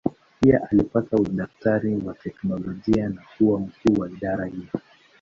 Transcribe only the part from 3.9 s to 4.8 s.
wa idara hiyo.